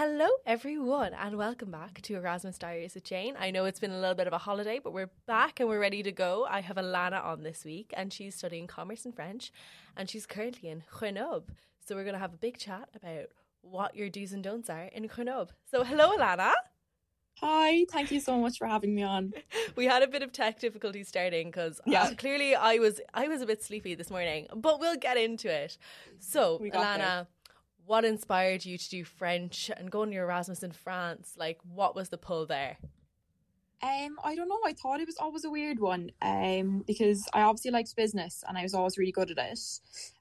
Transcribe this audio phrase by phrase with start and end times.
[0.00, 3.34] Hello, everyone, and welcome back to Erasmus Diaries with Jane.
[3.36, 5.80] I know it's been a little bit of a holiday, but we're back and we're
[5.80, 6.46] ready to go.
[6.48, 9.50] I have Alana on this week, and she's studying commerce and French,
[9.96, 11.46] and she's currently in Grenoble.
[11.84, 13.30] So we're going to have a big chat about
[13.62, 15.50] what your do's and don'ts are in Grenoble.
[15.68, 16.52] So, hello, Alana.
[17.40, 19.32] Hi, thank you so much for having me on.
[19.76, 22.04] we had a bit of tech difficulty starting because yeah.
[22.04, 25.48] uh, clearly I was I was a bit sleepy this morning, but we'll get into
[25.48, 25.76] it.
[26.20, 26.98] So, Alana.
[26.98, 27.26] There
[27.88, 31.32] what inspired you to do French and go on your Erasmus in France?
[31.38, 32.76] Like, what was the pull there?
[33.82, 34.60] Um, I don't know.
[34.62, 36.10] I thought it was always a weird one.
[36.20, 39.60] Um, because I obviously liked business and I was always really good at it.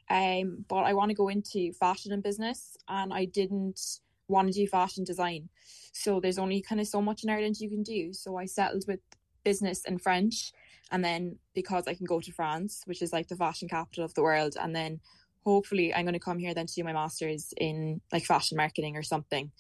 [0.10, 4.54] Um, but I want to go into fashion and business, and I didn't want to
[4.54, 5.50] do fashion design.
[5.92, 8.14] So there's only kind of so much in Ireland you can do.
[8.14, 9.02] So I settled with
[9.44, 10.54] business and French,
[10.90, 14.14] and then because I can go to France, which is like the fashion capital of
[14.14, 15.02] the world, and then
[15.48, 18.98] hopefully I'm going to come here then to do my master's in like fashion marketing
[18.98, 19.52] or something.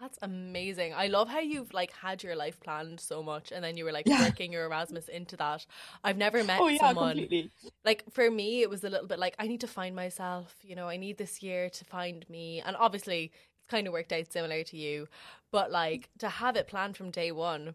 [0.00, 0.94] That's amazing.
[0.94, 3.92] I love how you've like had your life planned so much and then you were
[3.92, 4.24] like yeah.
[4.24, 5.66] working your Erasmus into that.
[6.02, 7.50] I've never met oh, yeah, someone completely.
[7.84, 10.74] like for me it was a little bit like I need to find myself, you
[10.74, 12.62] know, I need this year to find me.
[12.64, 15.06] And obviously it's kind of worked out similar to you,
[15.52, 17.74] but like to have it planned from day 1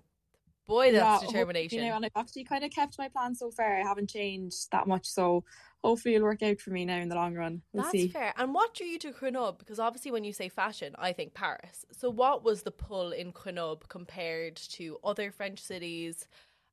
[0.68, 3.52] boy that's yeah, determination you know and i've actually kind of kept my plan so
[3.52, 5.44] far i haven't changed that much so
[5.86, 7.62] hopefully it'll work out for me now in the long run.
[7.72, 8.08] We'll That's see.
[8.08, 8.34] fair.
[8.38, 9.60] And what drew you to Grenoble?
[9.60, 11.86] Because obviously, when you say fashion, I think Paris.
[11.92, 16.28] So, what was the pull in Grenoble compared to other French cities?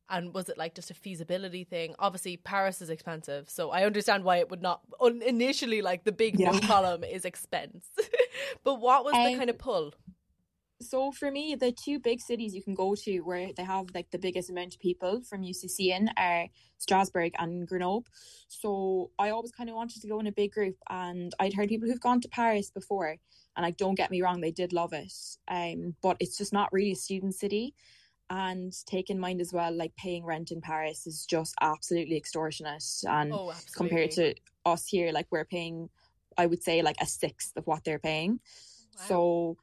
[0.08, 1.94] And was it like just a feasibility thing?
[1.98, 6.38] Obviously, Paris is expensive, so I understand why it would not initially like the big
[6.38, 6.50] yeah.
[6.50, 7.86] no column is expense.
[8.64, 9.94] but what was um, the kind of pull?
[10.82, 14.10] So for me, the two big cities you can go to where they have like
[14.10, 18.04] the biggest amount of people from UCC in are Strasbourg and Grenoble.
[18.48, 21.68] So I always kind of wanted to go in a big group, and I'd heard
[21.68, 23.16] people who've gone to Paris before,
[23.56, 25.12] and like don't get me wrong, they did love it.
[25.48, 27.74] Um, but it's just not really a student city.
[28.30, 32.84] And take in mind as well, like paying rent in Paris is just absolutely extortionate.
[33.04, 34.34] And oh, compared to
[34.64, 35.90] us here, like we're paying,
[36.38, 38.40] I would say, like a sixth of what they're paying.
[38.96, 39.04] Wow.
[39.06, 39.56] So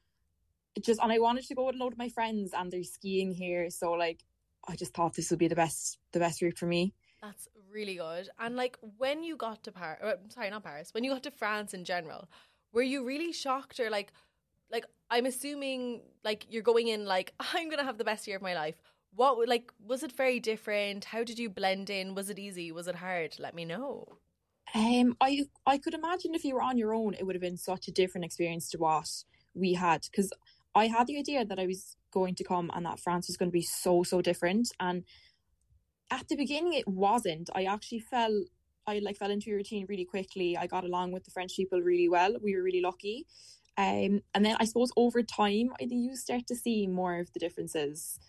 [0.81, 3.31] just and I wanted to go with a load of my friends and they're skiing
[3.33, 3.69] here.
[3.69, 4.23] So like
[4.67, 6.93] I just thought this would be the best the best route for me.
[7.21, 8.29] That's really good.
[8.39, 11.31] And like when you got to Paris, uh, sorry, not Paris, when you got to
[11.31, 12.29] France in general,
[12.71, 14.11] were you really shocked or like,
[14.71, 18.43] like I'm assuming like you're going in like I'm gonna have the best year of
[18.43, 18.81] my life.
[19.15, 21.05] What like was it very different?
[21.05, 22.15] How did you blend in?
[22.15, 22.71] Was it easy?
[22.71, 23.35] Was it hard?
[23.39, 24.17] Let me know.
[24.75, 27.57] Um, I I could imagine if you were on your own, it would have been
[27.57, 29.09] such a different experience to what
[29.55, 30.31] we had because
[30.79, 33.49] I had the idea that I was going to come and that France was going
[33.49, 35.03] to be so so different and
[36.11, 37.49] at the beginning it wasn't.
[37.53, 38.45] I actually fell
[38.87, 40.57] I like fell into a routine really quickly.
[40.57, 42.35] I got along with the French people really well.
[42.41, 43.25] We were really lucky.
[43.77, 48.19] Um and then I suppose over time you start to see more of the differences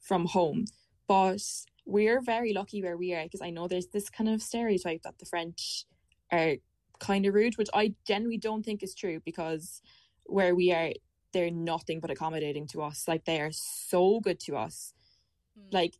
[0.00, 0.64] from home.
[1.06, 1.42] But
[1.86, 5.18] we're very lucky where we are because I know there's this kind of stereotype that
[5.18, 5.84] the French
[6.30, 6.56] are
[6.98, 9.80] kind of rude which I generally don't think is true because
[10.24, 10.92] where we are
[11.32, 13.06] they're nothing but accommodating to us.
[13.06, 14.94] Like they are so good to us.
[15.58, 15.72] Mm.
[15.72, 15.94] Like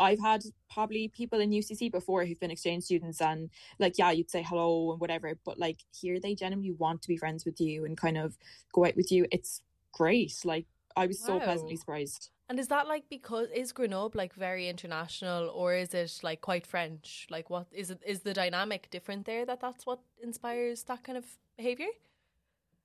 [0.00, 4.30] I've had probably people in UCC before who've been exchange students and like yeah you'd
[4.30, 7.84] say hello and whatever but like here they genuinely want to be friends with you
[7.84, 8.36] and kind of
[8.72, 10.66] go out with you it's great like
[10.96, 11.38] I was wow.
[11.38, 15.94] so pleasantly surprised and is that like because is Grenoble like very international or is
[15.94, 19.86] it like quite French like what is it is the dynamic different there that that's
[19.86, 21.24] what inspires that kind of
[21.56, 21.88] behavior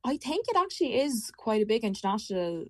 [0.03, 2.66] I think it actually is quite a big international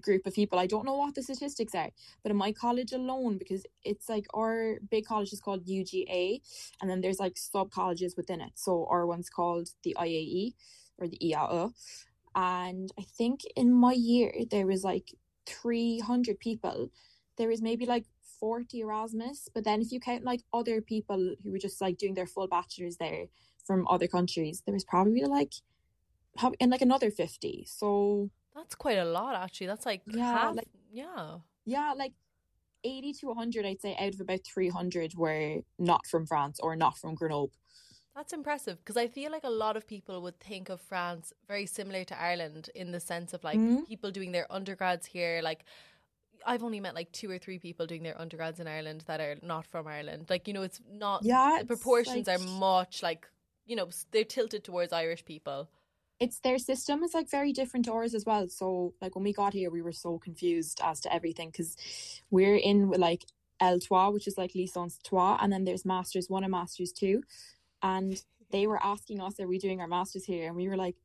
[0.00, 0.58] group of people.
[0.58, 1.90] I don't know what the statistics are,
[2.22, 6.40] but in my college alone, because it's like our big college is called UGA,
[6.80, 8.52] and then there's like sub colleges within it.
[8.54, 10.54] So our one's called the IAE
[10.98, 11.72] or the IAE.
[12.34, 15.12] And I think in my year there was like
[15.46, 16.90] 300 people.
[17.36, 18.06] There was maybe like
[18.38, 22.14] 40 Erasmus, but then if you count like other people who were just like doing
[22.14, 23.26] their full bachelors there
[23.66, 25.54] from other countries, there was probably like
[26.60, 30.68] and like another 50 so that's quite a lot actually that's like yeah half, like
[30.92, 32.12] yeah yeah like
[32.82, 36.98] 80 to 100 i'd say out of about 300 were not from france or not
[36.98, 37.50] from grenoble
[38.16, 41.66] that's impressive because I feel like a lot of people would think of France very
[41.66, 43.84] similar to Ireland in the sense of like mm-hmm.
[43.84, 45.40] people doing their undergrads here.
[45.42, 45.64] Like,
[46.44, 49.36] I've only met like two or three people doing their undergrads in Ireland that are
[49.42, 50.26] not from Ireland.
[50.28, 52.40] Like, you know, it's not, yeah, the proportions like...
[52.40, 53.26] are much like,
[53.64, 55.70] you know, they're tilted towards Irish people
[56.20, 58.46] it's their system is like very different to ours as well.
[58.48, 61.76] So like when we got here, we were so confused as to everything because
[62.30, 63.24] we're in like
[63.60, 67.22] L3, which is like licence trois, and then there's masters one and masters two,
[67.82, 68.22] and
[68.52, 70.96] they were asking us, "Are we doing our masters here?" And we were like,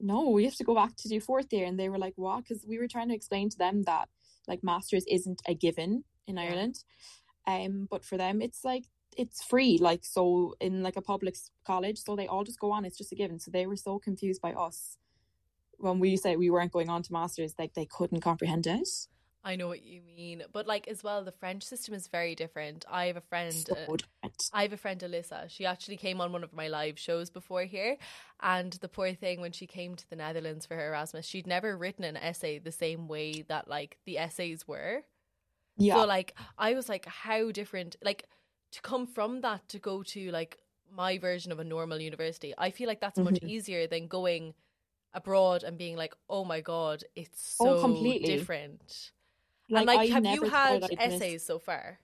[0.00, 1.66] no, we have to go back to do fourth year.
[1.66, 2.44] And they were like, what?
[2.44, 4.08] Because we were trying to explain to them that
[4.46, 6.42] like masters isn't a given in yeah.
[6.42, 6.84] Ireland.
[7.46, 8.84] Um, but for them, it's like
[9.16, 9.78] it's free.
[9.78, 12.84] Like so in like a public college, so they all just go on.
[12.84, 13.38] It's just a given.
[13.38, 14.98] So they were so confused by us
[15.78, 17.54] when we said we weren't going on to masters.
[17.58, 18.88] Like they couldn't comprehend it.
[19.44, 22.84] I know what you mean, but like as well, the French system is very different.
[22.90, 23.52] I have a friend.
[23.54, 25.48] So uh, I have a friend, Alyssa.
[25.48, 27.96] She actually came on one of my live shows before here,
[28.40, 31.76] and the poor thing when she came to the Netherlands for her Erasmus, she'd never
[31.76, 35.04] written an essay the same way that like the essays were.
[35.76, 35.94] Yeah.
[35.94, 37.96] So like I was like, how different?
[38.02, 38.26] Like
[38.72, 40.58] to come from that to go to like
[40.94, 43.34] my version of a normal university, I feel like that's mm-hmm.
[43.34, 44.54] much easier than going
[45.14, 48.36] abroad and being like, oh my god, it's oh, so oh, completely.
[48.36, 49.12] different.
[49.70, 51.46] Like, and like, I have you had essays miss...
[51.46, 51.98] so far?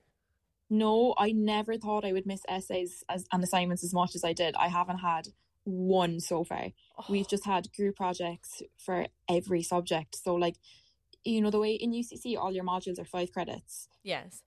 [0.69, 4.33] No, I never thought I would miss essays as and assignments as much as I
[4.33, 4.55] did.
[4.55, 5.27] I haven't had
[5.63, 6.69] one so far.
[6.97, 7.05] Oh.
[7.09, 10.15] We've just had group projects for every subject.
[10.15, 10.55] So like
[11.23, 13.87] you know the way in UCC all your modules are 5 credits.
[14.03, 14.41] Yes.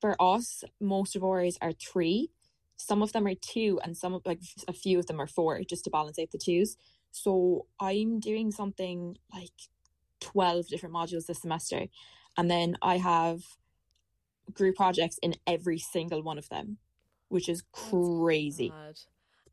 [0.00, 2.30] For us, most of ours are 3.
[2.76, 5.62] Some of them are 2 and some of like a few of them are 4
[5.68, 6.76] just to balance out the twos.
[7.10, 9.52] So I'm doing something like
[10.20, 11.86] 12 different modules this semester
[12.36, 13.42] and then I have
[14.52, 16.78] group projects in every single one of them,
[17.28, 18.70] which is crazy.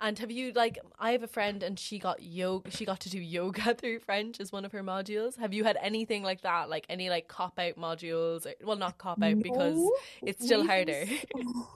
[0.04, 3.10] And have you like I have a friend and she got yoga she got to
[3.10, 5.38] do yoga through French as one of her modules.
[5.38, 6.70] Have you had anything like that?
[6.70, 8.46] Like any like cop out modules?
[8.46, 9.80] Or, well not cop out no, because
[10.22, 11.06] it's still harder.
[11.08, 11.68] So,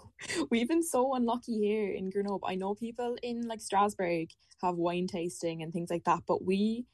[0.52, 2.44] we've been so unlucky here in Grenoble.
[2.46, 4.28] I know people in like Strasbourg
[4.62, 6.86] have wine tasting and things like that, but we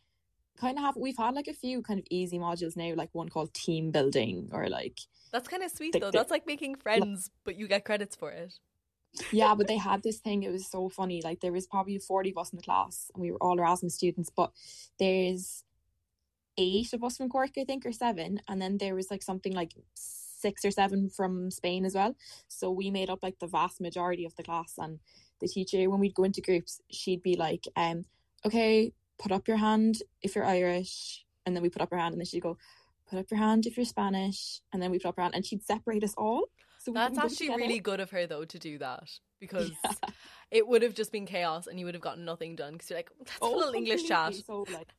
[0.56, 3.30] kind of have we've had like a few kind of easy modules now, like one
[3.30, 5.00] called team building or like
[5.32, 6.12] that's kind of sweet the, though.
[6.12, 8.54] That's like making friends, but you get credits for it.
[9.32, 10.44] Yeah, but they had this thing.
[10.44, 11.22] It was so funny.
[11.22, 13.96] Like there was probably forty of us in the class, and we were all Erasmus
[13.96, 14.30] students.
[14.36, 14.52] But
[15.00, 15.64] there's
[16.58, 19.54] eight of us from Cork, I think, or seven, and then there was like something
[19.54, 22.16] like six or seven from Spain as well.
[22.48, 24.74] So we made up like the vast majority of the class.
[24.78, 25.00] And
[25.40, 28.06] the teacher, when we'd go into groups, she'd be like, um,
[28.46, 32.14] "Okay, put up your hand if you're Irish, and then we put up our hand,
[32.14, 32.58] and then she'd go,
[33.10, 35.46] put up your hand if you're Spanish, and then we put up our hand, and
[35.46, 36.46] she'd separate us all.
[36.84, 39.10] So that's actually really good of her though to do that
[39.40, 39.92] because yeah.
[40.52, 43.00] it would have just been chaos and you would have gotten nothing done because you're
[43.00, 44.36] like that's oh, a little English chat.
[44.36, 44.90] So like,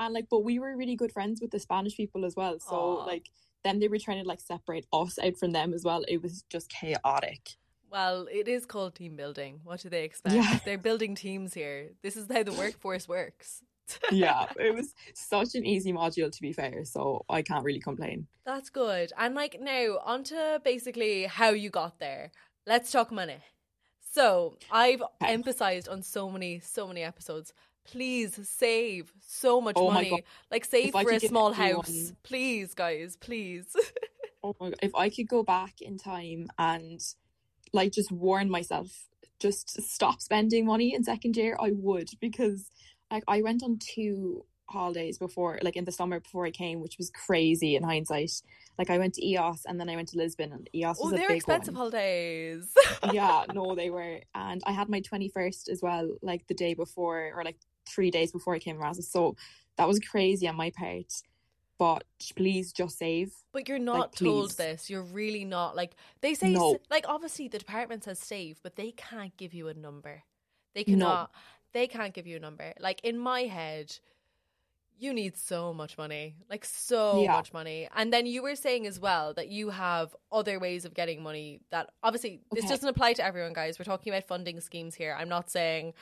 [0.00, 2.58] and like, but we were really good friends with the Spanish people as well.
[2.58, 3.06] So Aww.
[3.06, 3.30] like,
[3.62, 6.04] then they were trying to like separate us out from them as well.
[6.08, 7.56] It was just chaotic.
[7.90, 9.60] Well, it is called team building.
[9.62, 10.34] What do they expect?
[10.34, 10.58] Yeah.
[10.64, 11.90] They're building teams here.
[12.02, 13.62] This is how the workforce works.
[14.10, 18.26] yeah, it was such an easy module to be fair, so I can't really complain.
[18.44, 19.12] That's good.
[19.18, 22.32] And like now, onto basically how you got there.
[22.66, 23.38] Let's talk money.
[24.12, 25.32] So I've okay.
[25.32, 27.52] emphasized on so many, so many episodes.
[27.84, 30.24] Please save so much oh money.
[30.50, 32.12] Like save if for a small house.
[32.22, 33.66] Please, guys, please.
[34.42, 34.78] oh my god.
[34.82, 37.00] If I could go back in time and
[37.72, 39.08] like just warn myself
[39.38, 42.70] just stop spending money in second year i would because
[43.10, 46.98] like i went on two holidays before like in the summer before i came which
[46.98, 48.30] was crazy in hindsight
[48.78, 51.14] like i went to Ios and then i went to lisbon and Ios oh, was
[51.14, 51.90] oh, they're expensive one.
[51.90, 52.70] holidays
[53.12, 57.32] yeah no they were and i had my 21st as well like the day before
[57.34, 57.56] or like
[57.88, 59.36] three days before i came Erasmus so
[59.78, 61.12] that was crazy on my part
[61.78, 62.02] but
[62.34, 63.32] please just save.
[63.52, 64.90] But you're not like, told this.
[64.90, 65.76] You're really not.
[65.76, 66.78] Like they say, no.
[66.90, 70.24] like obviously the department says save, but they can't give you a number.
[70.74, 71.30] They cannot.
[71.32, 71.38] No.
[71.72, 72.72] They can't give you a number.
[72.80, 73.96] Like in my head,
[74.98, 77.32] you need so much money, like so yeah.
[77.32, 77.88] much money.
[77.94, 81.60] And then you were saying as well that you have other ways of getting money.
[81.70, 82.60] That obviously okay.
[82.60, 83.78] this doesn't apply to everyone, guys.
[83.78, 85.16] We're talking about funding schemes here.
[85.18, 85.94] I'm not saying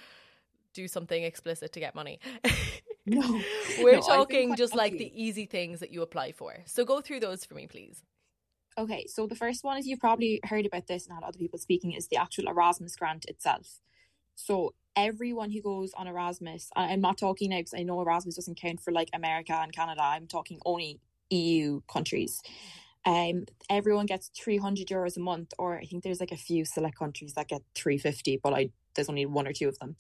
[0.73, 2.21] do something explicit to get money.
[3.07, 3.41] No.
[3.81, 6.57] We're no, talking just like the easy things that you apply for.
[6.67, 8.03] So go through those for me, please.
[8.77, 11.59] Okay, so the first one is you've probably heard about this and had other people
[11.59, 13.81] speaking is the actual Erasmus grant itself.
[14.37, 18.61] So everyone who goes on Erasmus, I'm not talking now because I know Erasmus doesn't
[18.61, 20.03] count for like America and Canada.
[20.03, 21.01] I'm talking only
[21.31, 22.41] EU countries.
[23.05, 26.99] Um, everyone gets 300 euros a month, or I think there's like a few select
[26.99, 29.97] countries that get 350, but I there's only one or two of them.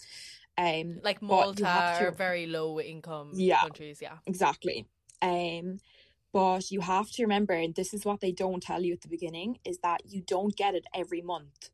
[0.58, 4.86] Um, like Malta to, very low income yeah, countries, yeah, exactly.
[5.22, 5.78] Um,
[6.32, 9.08] but you have to remember, and this is what they don't tell you at the
[9.08, 11.70] beginning, is that you don't get it every month,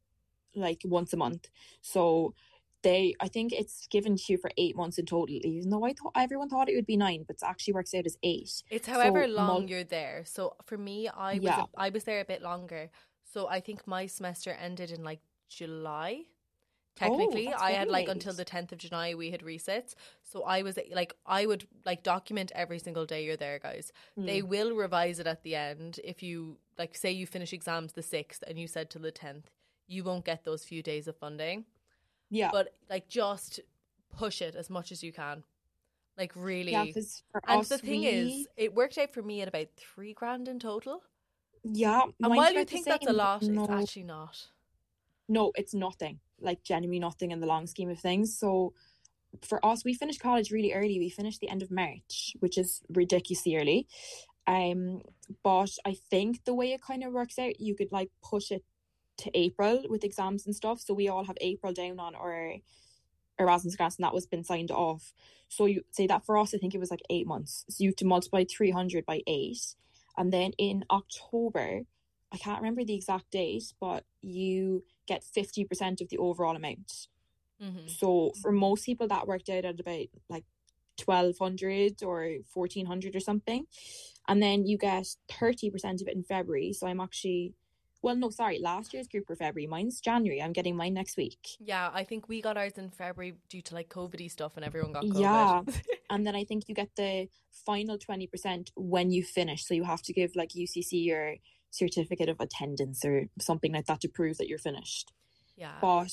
[0.55, 1.49] like once a month.
[1.81, 2.35] So
[2.83, 5.29] they, I think it's given to you for eight months in total.
[5.29, 8.07] Even though I thought everyone thought it would be nine, but it actually works out
[8.07, 8.63] as eight.
[8.71, 10.23] It's however so, long you're there.
[10.25, 11.65] So for me, I was yeah.
[11.77, 12.91] I was there a bit longer.
[13.33, 16.25] So I think my semester ended in like July
[16.95, 20.63] technically oh, i had like until the 10th of july we had resets so i
[20.63, 24.27] was like i would like document every single day you're there guys mm.
[24.27, 28.03] they will revise it at the end if you like say you finish exams the
[28.03, 29.45] 6th and you said to the 10th
[29.87, 31.65] you won't get those few days of funding
[32.33, 33.61] yeah but like just
[34.17, 35.43] push it as much as you can
[36.19, 36.85] like really yeah,
[37.47, 38.07] and the thing we...
[38.07, 41.03] is it worked out for me at about three grand in total
[41.63, 43.65] yeah and while you think that's a lot no.
[43.65, 44.37] it's actually not
[45.29, 48.37] no it's nothing like genuinely nothing in the long scheme of things.
[48.37, 48.75] So
[49.43, 50.99] for us, we finished college really early.
[50.99, 53.87] We finished the end of March, which is ridiculously early.
[54.47, 55.03] Um,
[55.43, 58.65] but I think the way it kind of works out, you could like push it
[59.23, 60.81] to April with exams and stuff.
[60.81, 62.57] So we all have April down on our
[63.39, 65.13] Erasmus grants, and that was been signed off.
[65.49, 67.65] So you say that for us, I think it was like eight months.
[67.69, 69.75] So you have to multiply three hundred by eight,
[70.17, 71.83] and then in October,
[72.33, 77.09] I can't remember the exact date, but you get 50% of the overall amount.
[77.63, 77.89] Mm-hmm.
[77.89, 80.45] So for most people, that worked out at about like
[81.05, 83.67] 1200 or 1400 or something.
[84.29, 86.73] And then you get 30% of it in February.
[86.73, 87.55] So I'm actually,
[88.03, 89.69] well, no, sorry, last year's group for February.
[89.69, 90.43] Mine's January.
[90.43, 91.39] I'm getting mine next week.
[91.61, 94.93] Yeah, I think we got ours in February due to like COVID stuff and everyone
[94.93, 95.21] got COVID.
[95.21, 95.63] Yeah.
[96.11, 97.29] and then I think you get the
[97.65, 99.65] final 20% when you finish.
[99.65, 101.37] So you have to give like UCC your
[101.71, 105.13] certificate of attendance or something like that to prove that you're finished.
[105.57, 105.75] Yeah.
[105.81, 106.13] But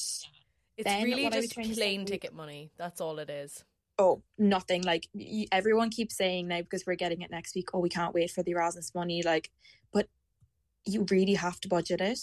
[0.78, 2.72] it's really just plane ticket money.
[2.78, 3.64] That's all it is.
[3.98, 4.84] Oh, nothing.
[4.84, 5.08] Like
[5.52, 7.70] everyone keeps saying now because we're getting it next week.
[7.74, 9.24] Oh, we can't wait for the Erasmus money.
[9.24, 9.50] Like,
[9.92, 10.08] but
[10.86, 12.20] you really have to budget it.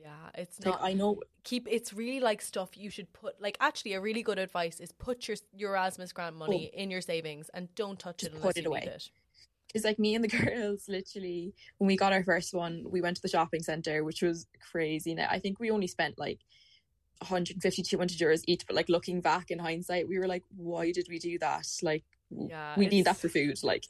[0.00, 0.80] Yeah, it's not.
[0.82, 1.20] I know.
[1.44, 1.68] Keep.
[1.70, 3.40] It's really like stuff you should put.
[3.40, 6.90] Like, actually, a really good advice is put your your Erasmus grant money oh, in
[6.90, 8.80] your savings and don't touch it unless put it you away.
[8.80, 9.10] need it
[9.74, 13.16] is like me and the girls literally when we got our first one we went
[13.16, 16.40] to the shopping center which was crazy now i think we only spent like
[17.20, 21.06] 150 200 euros each but like looking back in hindsight we were like why did
[21.10, 23.84] we do that like yeah, we need that for food like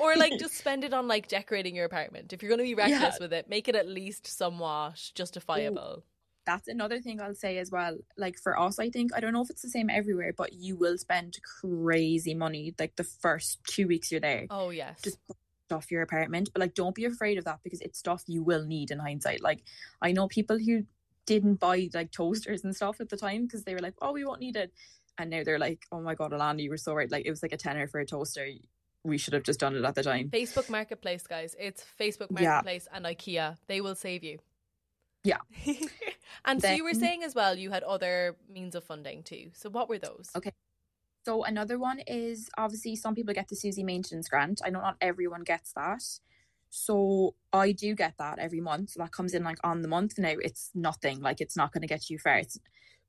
[0.00, 2.74] or like just spend it on like decorating your apartment if you're going to be
[2.74, 3.18] reckless yeah.
[3.20, 6.02] with it make it at least somewhat justifiable Ooh
[6.46, 7.96] that's another thing I'll say as well.
[8.16, 10.76] Like for us, I think I don't know if it's the same everywhere, but you
[10.76, 14.46] will spend crazy money like the first two weeks you're there.
[14.50, 15.18] Oh yes, just
[15.70, 16.50] off your apartment.
[16.52, 19.42] But like, don't be afraid of that because it's stuff you will need in hindsight.
[19.42, 19.62] Like,
[20.02, 20.84] I know people who
[21.26, 24.24] didn't buy like toasters and stuff at the time because they were like, "Oh, we
[24.24, 24.72] won't need it,"
[25.18, 27.42] and now they're like, "Oh my god, Alana, you were so right." Like, it was
[27.42, 28.46] like a tenner for a toaster.
[29.04, 30.30] We should have just done it at the time.
[30.30, 31.54] Facebook Marketplace, guys.
[31.58, 32.96] It's Facebook Marketplace yeah.
[32.96, 33.56] and IKEA.
[33.66, 34.38] They will save you.
[35.24, 35.38] Yeah.
[36.44, 39.50] and then, so you were saying as well you had other means of funding too.
[39.54, 40.30] So what were those?
[40.36, 40.52] Okay.
[41.24, 44.60] So another one is obviously some people get the SUSI maintenance grant.
[44.64, 46.02] I know not everyone gets that.
[46.68, 48.90] So I do get that every month.
[48.90, 50.18] So that comes in like on the month.
[50.18, 51.20] Now it's nothing.
[51.20, 52.36] Like it's not going to get you far.
[52.38, 52.58] It's,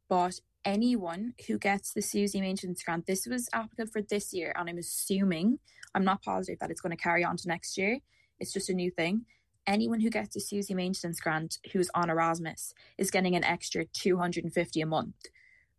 [0.07, 4.69] but anyone who gets the SUSI maintenance grant, this was applicable for this year, and
[4.69, 5.59] I'm assuming
[5.95, 7.99] I'm not positive that it's going to carry on to next year.
[8.39, 9.25] It's just a new thing
[9.67, 14.81] anyone who gets a SUSI maintenance grant who's on Erasmus is getting an extra 250
[14.81, 15.15] a month,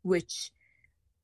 [0.02, 0.50] which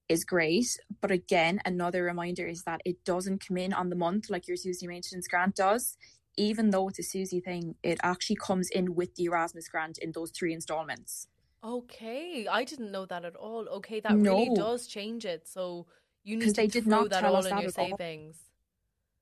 [0.08, 0.78] is great.
[1.00, 4.56] But again, another reminder is that it doesn't come in on the month like your
[4.56, 5.96] SUSI maintenance grant does.
[6.36, 10.12] Even though it's a SUSI thing, it actually comes in with the Erasmus grant in
[10.12, 11.28] those three installments.
[11.64, 13.68] Okay, I didn't know that at all.
[13.68, 14.32] Okay, that no.
[14.32, 15.46] really does change it.
[15.46, 15.86] So
[16.24, 18.36] you need to they did not that all in your savings.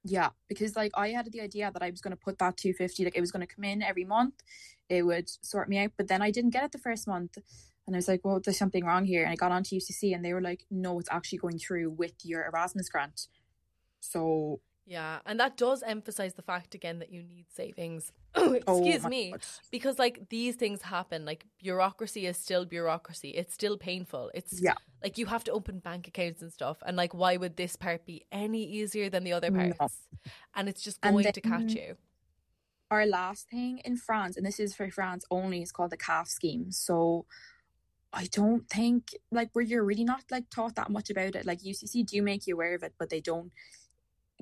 [0.04, 3.04] Yeah, because like I had the idea that I was going to put that 250
[3.04, 4.35] like it was going to come in every month.
[4.88, 7.37] It would sort me out, but then I didn't get it the first month.
[7.87, 9.25] And I was like, well, there's something wrong here.
[9.25, 12.14] And I got onto UCC and they were like, no, it's actually going through with
[12.23, 13.26] your Erasmus grant.
[14.00, 14.61] So
[14.91, 18.13] yeah, and that does emphasize the fact again that you need savings.
[18.37, 19.41] Oh, excuse oh me, God.
[19.73, 21.25] because like these things happen.
[21.25, 23.31] Like bureaucracy is still bureaucracy.
[23.31, 24.31] It's still painful.
[24.35, 24.75] It's yeah.
[25.03, 26.79] Like you have to open bank accounts and stuff.
[26.87, 29.77] And like, why would this part be any easier than the other parts?
[29.81, 29.89] No.
[30.55, 31.97] And it's just going then, to catch you.
[32.91, 36.29] Our last thing in France, and this is for France only, is called the CAF
[36.29, 36.71] scheme.
[36.71, 37.27] So
[38.13, 41.47] I don't think like where you're really not like taught that much about it.
[41.47, 43.53] Like UCC do make you aware of it, but they don't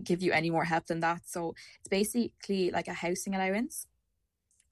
[0.02, 1.22] give you any more help than that.
[1.26, 3.86] So it's basically like a housing allowance.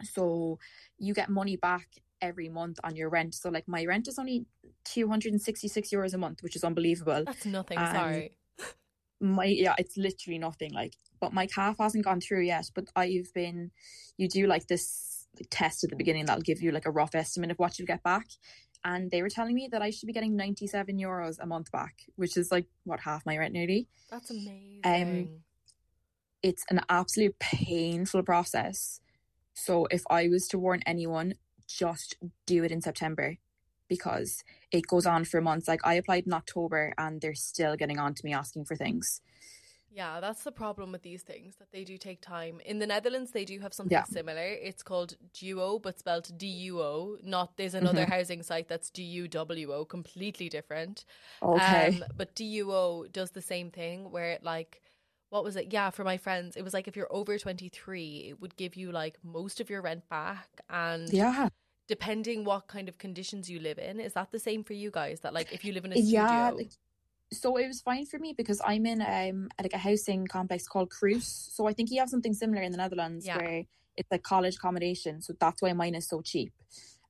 [0.03, 0.59] So
[0.99, 1.89] you get money back
[2.21, 3.35] every month on your rent.
[3.35, 4.47] So like my rent is only
[4.85, 7.25] 266 euros a month, which is unbelievable.
[7.25, 8.33] That's nothing, sorry.
[9.19, 13.33] My yeah, it's literally nothing like but my CAF hasn't gone through yet, but I've
[13.33, 13.71] been
[14.19, 17.51] you do like this test at the beginning that'll give you like a rough estimate
[17.51, 18.27] of what you'll get back
[18.85, 22.03] and they were telling me that I should be getting 97 euros a month back,
[22.17, 23.89] which is like what half my rent nearly.
[24.11, 24.81] That's amazing.
[24.85, 25.29] Um,
[26.43, 29.01] it's an absolute painful process.
[29.55, 31.35] So if I was to warn anyone,
[31.67, 32.17] just
[32.47, 33.39] do it in September
[33.89, 35.69] because it goes on for months.
[35.69, 39.21] Like I applied in October and they're still getting on to me asking for things.
[39.97, 42.61] Yeah, that's the problem with these things that they do take time.
[42.67, 44.05] In the Netherlands, they do have something yeah.
[44.05, 44.43] similar.
[44.43, 47.17] It's called Duo, but spelled D U O.
[47.23, 48.13] Not there's another mm-hmm.
[48.13, 51.07] housing site that's D U W O, completely different.
[51.43, 54.83] Okay, um, but D U O does the same thing where it like
[55.31, 55.73] what was it?
[55.73, 58.93] Yeah, for my friends, it was like if you're over 23, it would give you
[58.93, 60.61] like most of your rent back.
[60.69, 61.49] And yeah,
[61.89, 65.21] depending what kind of conditions you live in, is that the same for you guys?
[65.21, 66.71] That like if you live in a studio, yeah, like,
[67.33, 70.91] so it was fine for me because I'm in um like a housing complex called
[70.91, 71.51] CROUS.
[71.53, 73.39] So I think you have something similar in the Netherlands yeah.
[73.39, 73.65] where
[73.97, 75.21] it's like college accommodation.
[75.23, 76.53] So that's why mine is so cheap.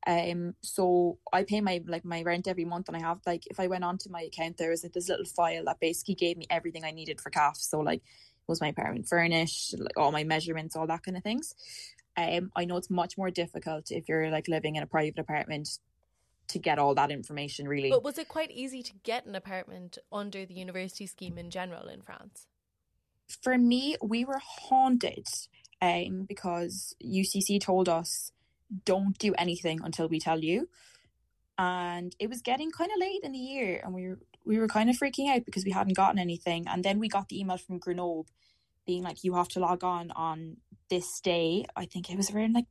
[0.06, 3.60] Um so I pay my like my rent every month and I have like if
[3.60, 6.46] I went onto my account there was like this little file that basically gave me
[6.48, 7.56] everything I needed for CAF.
[7.56, 8.02] So like
[8.46, 11.54] was my apartment furnished, like all my measurements, all that kind of things.
[12.16, 15.68] Um I know it's much more difficult if you're like living in a private apartment
[16.48, 17.90] to get all that information really.
[17.90, 21.88] But was it quite easy to get an apartment under the university scheme in general
[21.88, 22.46] in France?
[23.42, 25.26] For me, we were haunted
[25.82, 28.30] um, because UCC told us
[28.84, 30.68] don't do anything until we tell you.
[31.58, 34.68] And it was getting kind of late in the year and we were we were
[34.68, 36.66] kind of freaking out because we hadn't gotten anything.
[36.68, 38.26] And then we got the email from Grenoble
[38.86, 41.64] being like, you have to log on on this day.
[41.74, 42.66] I think it was around like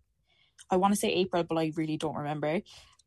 [0.70, 2.62] I want to say April, but I really don't remember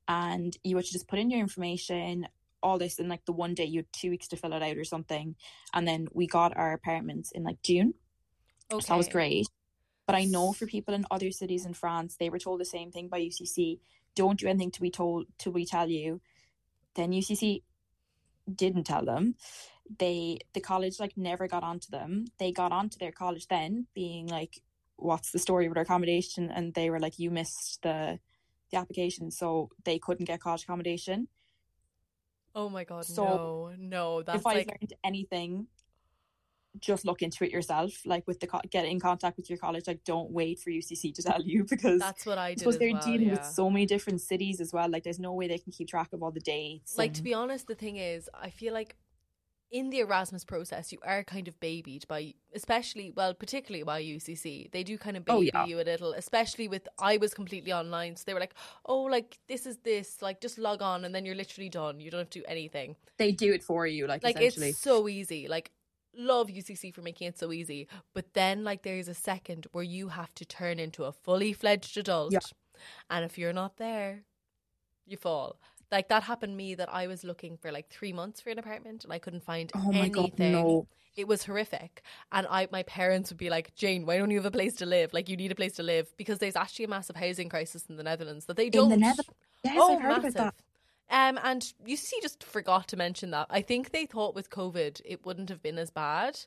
[0.09, 2.27] and you were to just put in your information
[2.61, 4.77] all this in like the one day you had two weeks to fill it out
[4.77, 5.37] or something
[5.75, 7.95] and then we got our apartments in like june.
[8.73, 8.85] Okay.
[8.85, 9.47] so that was great.
[10.07, 12.91] But i know for people in other cities in france they were told the same
[12.91, 13.79] thing by ucc
[14.19, 16.21] don't do anything to be told till we tell you.
[16.95, 17.63] Then ucc
[18.53, 19.37] didn't tell them.
[19.99, 22.27] They the college like never got onto them.
[22.39, 24.61] They got onto their college then being like
[24.97, 26.51] what's the story with our accommodation?
[26.51, 28.19] And they were like you missed the
[28.71, 31.29] the application, so they couldn't get college accommodation.
[32.55, 33.07] Oh my god!
[33.07, 34.23] So no, no.
[34.23, 34.69] That's if I like...
[34.69, 35.67] learned anything,
[36.81, 37.93] just look into it yourself.
[38.05, 39.87] Like with the co- get in contact with your college.
[39.87, 42.61] Like don't wait for UCC to tell you because that's what I did.
[42.61, 43.35] Because they're well, dealing yeah.
[43.35, 44.89] with so many different cities as well.
[44.89, 46.97] Like there's no way they can keep track of all the dates.
[46.97, 47.17] Like and...
[47.17, 48.97] to be honest, the thing is, I feel like
[49.71, 54.71] in the Erasmus process, you are kind of babied by, especially, well, particularly by UCC.
[54.71, 55.67] They do kind of oh, baby oh, yeah.
[55.67, 58.17] you a little, especially with, I was completely online.
[58.17, 58.55] So they were like,
[58.87, 62.01] oh, like, this is this, like, just log on and then you're literally done.
[62.01, 62.97] You don't have to do anything.
[63.19, 65.49] They do it for you, like, like it's so easy.
[65.49, 65.71] Like,
[66.17, 67.89] love UCC for making it so easy.
[68.15, 71.99] But then, like, there's a second where you have to turn into a fully fledged
[71.99, 72.33] adult.
[72.33, 72.39] Yeah.
[73.11, 74.23] And if you're not there,
[75.07, 75.59] you fall
[75.91, 79.05] like that happened me that I was looking for like three months for an apartment
[79.05, 80.13] and I couldn't find oh my anything.
[80.13, 80.87] God, no.
[81.17, 82.03] It was horrific.
[82.31, 84.87] And I my parents would be like, Jane, why don't you have a place to
[84.87, 85.13] live?
[85.13, 87.97] Like you need a place to live because there's actually a massive housing crisis in
[87.97, 89.35] the Netherlands that they don't In the Netherlands.
[89.65, 90.35] Yes, oh, I've heard massive.
[90.37, 90.55] about that.
[91.11, 93.47] Um, and UCC just forgot to mention that.
[93.49, 96.39] I think they thought with COVID it wouldn't have been as bad.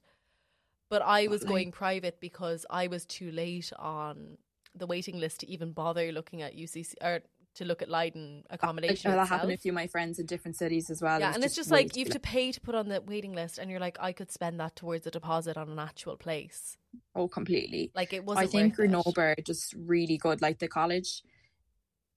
[0.89, 4.37] But I was going private because I was too late on
[4.75, 7.21] the waiting list to even bother looking at UCC or
[7.55, 9.11] to look at Leiden accommodation.
[9.11, 11.19] Uh, that happened to a few of my friends in different cities as well.
[11.19, 13.33] Yeah, it and it's just like you have to pay to put on the waiting
[13.33, 16.77] list, and you're like, I could spend that towards a deposit on an actual place.
[17.15, 17.91] Oh, completely.
[17.93, 18.37] Like it was.
[18.37, 20.41] I think Grenoble are just really good.
[20.41, 21.23] Like the college,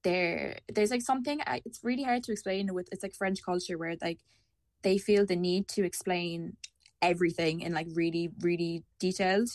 [0.03, 1.40] there, there's like something.
[1.64, 2.88] It's really hard to explain with.
[2.92, 4.18] It's like French culture where like
[4.83, 6.57] they feel the need to explain
[7.03, 9.49] everything in like really, really detailed.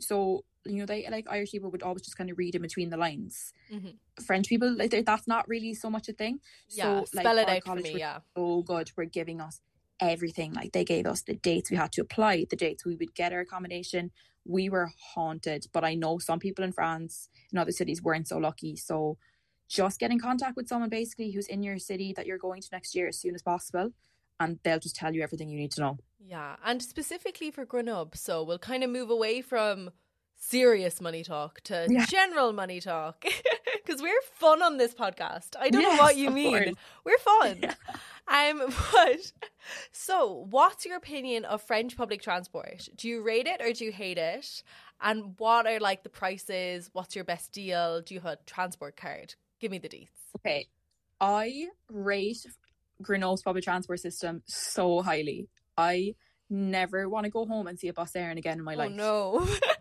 [0.00, 2.90] So you know, they like Irish people would always just kind of read in between
[2.90, 3.52] the lines.
[3.72, 4.22] Mm-hmm.
[4.24, 6.40] French people, like that's not really so much a thing.
[6.68, 7.98] Yeah, so, spell it out for me.
[7.98, 8.90] Yeah, so good.
[8.96, 9.60] We're giving us
[10.00, 10.52] everything.
[10.52, 13.32] Like they gave us the dates we had to apply, the dates we would get
[13.32, 14.10] our accommodation.
[14.44, 18.38] We were haunted, but I know some people in France in other cities weren't so
[18.38, 18.76] lucky.
[18.76, 19.18] So
[19.68, 22.68] just get in contact with someone basically who's in your city that you're going to
[22.70, 23.92] next year as soon as possible
[24.40, 25.98] and they'll just tell you everything you need to know.
[26.18, 29.90] Yeah, and specifically for Grenoble, so we'll kind of move away from
[30.36, 32.06] serious money talk to yeah.
[32.06, 33.24] general money talk
[33.84, 35.56] because we're fun on this podcast.
[35.58, 36.74] I don't yes, know what you mean.
[37.04, 37.58] We're fun.
[37.62, 37.74] Yeah.
[38.28, 39.32] Um, but
[39.92, 42.88] so, what's your opinion of French public transport?
[42.96, 44.62] Do you rate it or do you hate it?
[45.00, 46.90] And what are like the prices?
[46.92, 48.00] What's your best deal?
[48.00, 49.34] Do you have a transport card?
[49.60, 50.08] Give me the deets.
[50.38, 50.68] Okay,
[51.20, 52.46] I rate
[53.02, 55.48] Grenoble's public transport system so highly.
[55.76, 56.14] I
[56.48, 58.92] never want to go home and see a bus Éireann again in my oh, life.
[58.92, 59.46] No.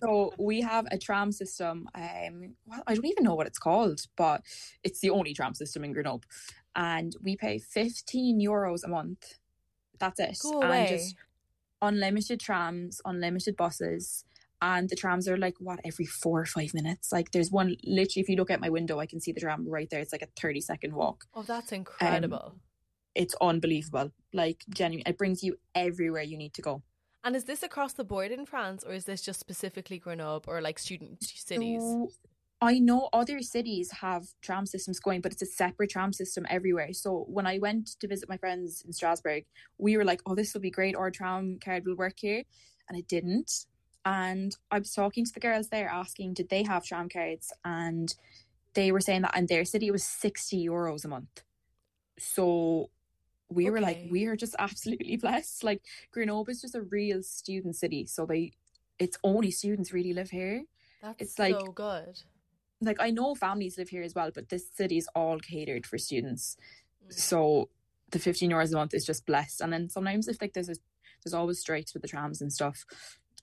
[0.00, 1.88] so we have a tram system.
[1.94, 4.42] Um, well, I don't even know what it's called, but
[4.82, 6.22] it's the only tram system in Grenoble,
[6.74, 9.34] and we pay fifteen euros a month.
[9.98, 10.38] That's it.
[10.42, 10.80] Go away.
[10.80, 11.16] And just
[11.82, 14.24] unlimited trams, unlimited buses,
[14.60, 17.12] and the trams are like what every four or five minutes.
[17.12, 19.68] Like there's one literally, if you look at my window, I can see the tram
[19.68, 20.00] right there.
[20.00, 21.24] It's like a thirty second walk.
[21.34, 22.52] Oh, that's incredible.
[22.52, 22.60] Um,
[23.14, 24.12] it's unbelievable.
[24.32, 26.82] Like genuine, it brings you everywhere you need to go.
[27.28, 30.62] And is this across the board in France, or is this just specifically Grenoble or
[30.62, 31.82] like student cities?
[31.82, 32.10] So,
[32.62, 36.94] I know other cities have tram systems going, but it's a separate tram system everywhere.
[36.94, 39.44] So when I went to visit my friends in Strasbourg,
[39.76, 40.96] we were like, "Oh, this will be great.
[40.96, 42.44] Our tram card will work here,"
[42.88, 43.66] and it didn't.
[44.06, 48.14] And I was talking to the girls there, asking, "Did they have tram cards?" And
[48.72, 51.44] they were saying that in their city it was sixty euros a month.
[52.18, 52.88] So
[53.50, 53.70] we okay.
[53.70, 55.64] were like, we are just absolutely blessed.
[55.64, 55.82] Like
[56.12, 58.52] Grenoble is just a real student city, so they,
[58.98, 60.64] it's only students really live here.
[61.02, 62.18] That's it's like so good
[62.80, 65.98] like I know families live here as well, but this city is all catered for
[65.98, 66.56] students.
[67.06, 67.12] Mm.
[67.12, 67.68] So
[68.10, 69.60] the 15 euros a month is just blessed.
[69.60, 70.76] And then sometimes if like there's a,
[71.24, 72.84] there's always strikes with the trams and stuff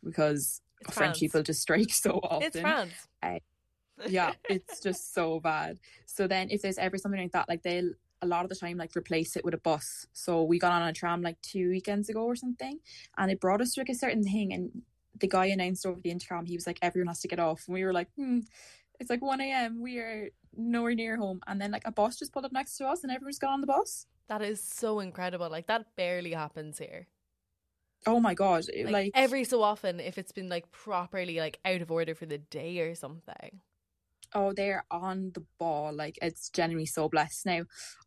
[0.03, 1.19] because it's French France.
[1.19, 2.47] people just strike so often.
[2.47, 2.93] It's France.
[3.21, 3.39] Uh,
[4.07, 5.79] yeah, it's just so bad.
[6.05, 7.91] So then if there's ever something like that, like they'll
[8.25, 10.07] a lot of the time like replace it with a bus.
[10.13, 12.79] So we got on a tram like two weekends ago or something,
[13.17, 14.81] and it brought us to like a certain thing, and
[15.19, 17.73] the guy announced over the intercom he was like everyone has to get off, and
[17.73, 18.39] we were like, hmm,
[18.99, 19.81] it's like 1 a.m.
[19.81, 21.41] We are nowhere near home.
[21.47, 23.61] And then like a bus just pulled up next to us and everyone's got on
[23.61, 24.07] the bus.
[24.27, 25.49] That is so incredible.
[25.49, 27.07] Like that barely happens here.
[28.07, 28.65] Oh my god.
[28.83, 32.25] Like, like every so often if it's been like properly like out of order for
[32.25, 33.61] the day or something.
[34.35, 35.93] Oh, they're on the ball.
[35.93, 37.45] Like it's genuinely so blessed.
[37.45, 37.61] Now,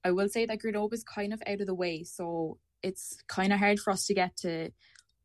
[0.05, 3.53] I will say that Grenoble is kind of out of the way, so it's kind
[3.53, 4.71] of hard for us to get to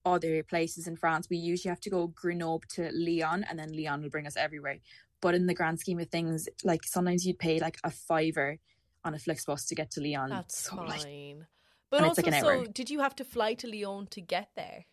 [0.05, 1.27] other places in France.
[1.29, 4.79] We usually have to go Grenoble to Lyon, and then Lyon will bring us everywhere.
[5.21, 8.59] But in the grand scheme of things, like sometimes you'd pay like a fiver
[9.05, 10.29] on a Flixbus to get to Lyon.
[10.29, 10.87] That's so, fine.
[10.87, 11.47] Like,
[11.89, 14.85] but also, like so did you have to fly to Lyon to get there?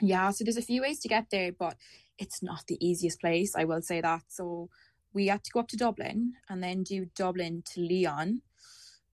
[0.00, 1.76] Yeah, so there's a few ways to get there, but
[2.18, 3.54] it's not the easiest place.
[3.56, 4.22] I will say that.
[4.28, 4.68] So
[5.14, 8.42] we had to go up to Dublin and then do Dublin to Lyon,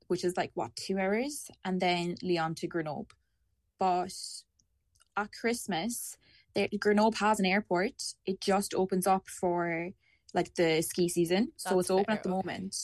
[0.07, 3.07] which is like what two hours, and then Lyon to Grenoble.
[3.79, 4.13] But
[5.15, 6.17] at Christmas,
[6.53, 8.03] there, Grenoble has an airport.
[8.25, 9.91] It just opens up for
[10.33, 11.51] like the ski season.
[11.53, 12.35] That's so it's open fair, at the okay.
[12.35, 12.75] moment.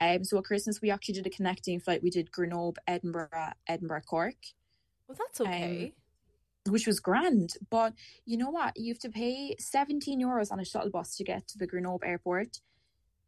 [0.00, 2.02] Um, so at Christmas we actually did a connecting flight.
[2.02, 4.36] We did Grenoble, Edinburgh, Edinburgh, Cork.
[5.06, 5.86] Well, that's okay.
[5.86, 6.01] Um,
[6.68, 7.92] which was grand, but
[8.24, 8.72] you know what?
[8.76, 12.00] You have to pay seventeen euros on a shuttle bus to get to the Grenoble
[12.04, 12.60] airport.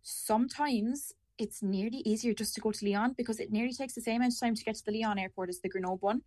[0.03, 4.17] Sometimes it's nearly easier just to go to Lyon because it nearly takes the same
[4.17, 6.23] amount of time to get to the Lyon airport as the Grenoble one.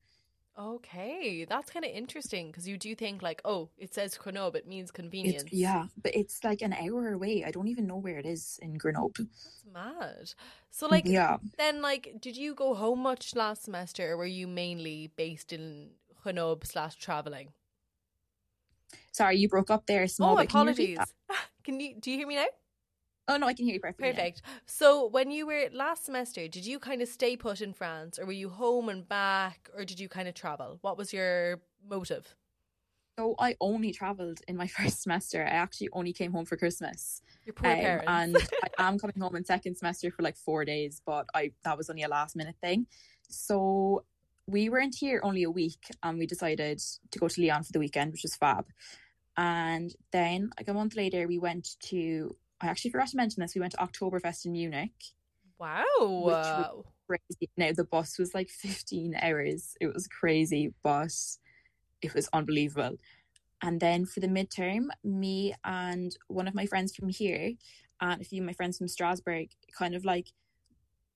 [0.59, 4.67] Okay, that's kind of interesting because you do think like, oh, it says Grenoble, it
[4.67, 5.43] means convenience.
[5.43, 7.43] It's, yeah, but it's like an hour away.
[7.45, 9.11] I don't even know where it is in Grenoble.
[9.19, 10.33] That's mad.
[10.71, 11.37] So, like, yeah.
[11.59, 15.91] Then, like, did you go home much last semester, or were you mainly based in
[16.21, 17.49] Grenoble slash traveling?
[19.11, 20.07] Sorry, you broke up there.
[20.07, 20.37] Small.
[20.37, 20.99] Oh, apologies.
[21.63, 21.95] Can you?
[21.99, 22.45] Do you hear me now?
[23.29, 24.11] Oh no, I can hear you perfectly.
[24.11, 24.41] Perfect.
[24.67, 28.25] So when you were last semester, did you kind of stay put in France or
[28.25, 30.77] were you home and back or did you kind of travel?
[30.79, 32.35] What was your motive?
[33.19, 35.43] So I only travelled in my first semester.
[35.43, 37.21] I actually only came home for Christmas.
[37.45, 38.05] Your poor um, parents.
[38.07, 38.37] and
[38.79, 41.89] I am coming home in second semester for like four days, but I that was
[41.89, 42.87] only a last minute thing.
[43.27, 44.05] So
[44.47, 46.81] we weren't here only a week and we decided
[47.11, 48.65] to go to Lyon for the weekend, which was fab.
[49.35, 53.53] And then like a month later we went to I actually forgot to mention this.
[53.53, 54.93] We went to Oktoberfest in Munich.
[55.59, 56.83] Wow.
[57.07, 57.49] crazy.
[57.55, 59.75] Now the bus was like 15 hours.
[59.79, 61.13] It was crazy, but
[62.01, 62.97] it was unbelievable.
[63.61, 67.53] And then for the midterm, me and one of my friends from here
[68.01, 70.27] and a few of my friends from Strasbourg kind of like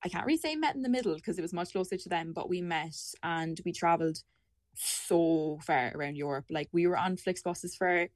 [0.04, 2.34] I can't really say met in the middle because it was much closer to them,
[2.34, 4.20] but we met and we travelled
[4.76, 6.46] so far around Europe.
[6.50, 8.08] Like we were on Flixbuses for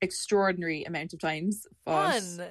[0.00, 1.66] extraordinary amount of times.
[1.84, 2.48] But Fun.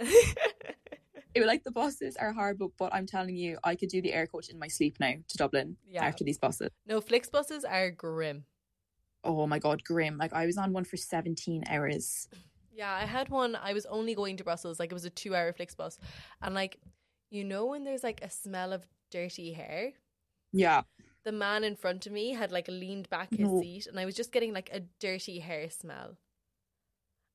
[1.34, 4.12] it was like the buses are horrible, but I'm telling you, I could do the
[4.12, 6.06] Aircoach in my sleep now to Dublin yeah.
[6.06, 6.70] after these buses.
[6.86, 8.46] No, Flixbuses are grim.
[9.24, 10.18] Oh my god, grim!
[10.18, 12.30] Like I was on one for 17 hours.
[12.72, 13.58] Yeah, I had one.
[13.62, 14.80] I was only going to Brussels.
[14.80, 15.98] Like it was a two-hour Flixbus,
[16.42, 16.78] and like
[17.30, 19.94] you know when there's like a smell of dirty hair.
[20.54, 20.82] Yeah.
[21.24, 23.60] The man in front of me had like leaned back his no.
[23.62, 26.18] seat, and I was just getting like a dirty hair smell.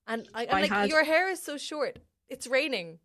[0.06, 1.98] And I, I like had, your hair is so short.
[2.28, 2.98] It's raining.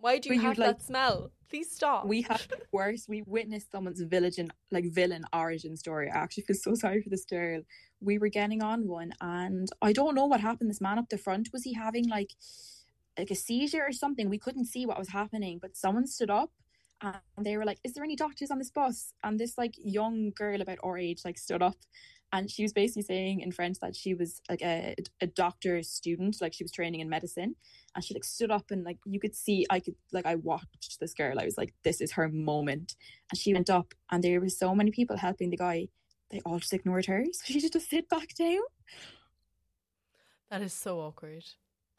[0.00, 1.30] Why do you have like, that smell?
[1.50, 2.06] Please stop.
[2.06, 2.40] We had
[2.72, 3.06] worse.
[3.06, 6.10] We witnessed someone's village and like villain origin story.
[6.10, 7.60] I actually feel so sorry for this girl.
[8.00, 10.70] We were getting on one, and I don't know what happened.
[10.70, 12.32] This man up the front was he having like
[13.18, 14.28] like a seizure or something?
[14.28, 16.50] We couldn't see what was happening, but someone stood up
[17.02, 20.30] and they were like, "Is there any doctors on this bus?" And this like young
[20.30, 21.76] girl about our age like stood up
[22.32, 26.36] and she was basically saying in French that she was like a, a doctor's student,
[26.40, 27.56] like she was training in medicine,
[27.94, 30.98] and she like stood up and like you could see, I could like I watched
[31.00, 31.40] this girl.
[31.40, 32.94] I was like, this is her moment,
[33.30, 35.88] and she went up, and there were so many people helping the guy.
[36.30, 38.62] They all just ignored her, so she just sit back down.
[40.50, 41.44] That is so awkward.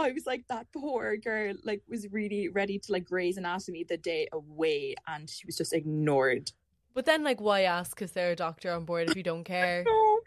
[0.01, 3.97] I was like, that poor girl, like, was really ready to like Grey's Anatomy the
[3.97, 6.51] day away, and she was just ignored.
[6.93, 8.01] But then, like, why ask?
[8.01, 9.83] Is there a doctor on board if you don't care?
[9.85, 10.19] no,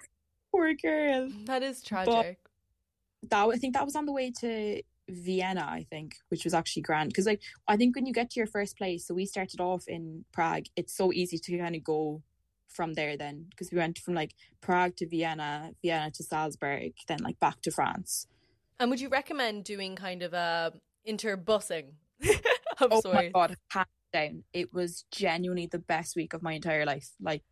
[0.51, 1.29] poor girl.
[1.45, 2.39] That is tragic.
[3.23, 6.55] But that I think that was on the way to Vienna, I think, which was
[6.55, 9.27] actually grand because, like, I think when you get to your first place, so we
[9.27, 10.67] started off in Prague.
[10.77, 12.23] It's so easy to kind of go
[12.75, 17.19] from there then because we went from like Prague to Vienna, Vienna to Salzburg, then
[17.23, 18.27] like back to France.
[18.79, 20.73] And would you recommend doing kind of a
[21.09, 21.93] interbusing?
[22.81, 24.45] oh my god, hands down.
[24.53, 27.11] It was genuinely the best week of my entire life.
[27.21, 27.43] Like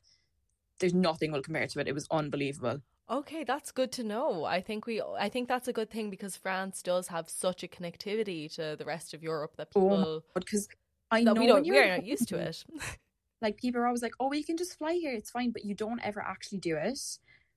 [0.80, 1.88] there's nothing will compare to it.
[1.88, 2.80] It was unbelievable.
[3.10, 4.44] Okay, that's good to know.
[4.44, 7.68] I think we I think that's a good thing because France does have such a
[7.68, 10.68] connectivity to the rest of Europe that oh people because
[11.10, 12.64] I know we don't we are not used to it.
[13.42, 15.12] like people are always like, "Oh, we can just fly here.
[15.12, 16.98] It's fine," but you don't ever actually do it.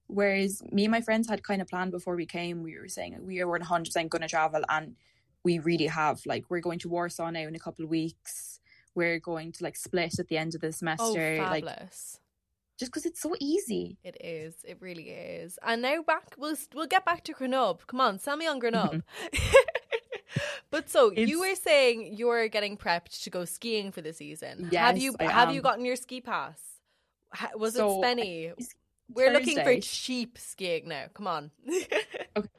[0.07, 2.63] Whereas me and my friends had kind of planned before we came.
[2.63, 4.95] We were saying we were 100 percent going to travel, and
[5.43, 6.21] we really have.
[6.25, 8.59] Like we're going to Warsaw now in a couple of weeks.
[8.93, 11.39] We're going to like split at the end of the semester.
[11.41, 11.65] Oh, like
[12.77, 13.97] just because it's so easy.
[14.03, 14.55] It is.
[14.65, 15.57] It really is.
[15.63, 16.35] And now back.
[16.37, 17.81] We'll we'll get back to Grenoble.
[17.87, 19.01] Come on, sell me on Grenoble.
[19.33, 19.55] Mm-hmm.
[20.71, 24.69] but so it's, you were saying you're getting prepped to go skiing for the season.
[24.71, 25.55] Yes, have you I have am.
[25.55, 26.59] you gotten your ski pass?
[27.55, 28.53] Was so, it spenny?
[29.09, 29.55] We're Thursday.
[29.55, 31.05] looking for cheap skiing now.
[31.13, 31.51] Come on.
[32.37, 32.49] okay.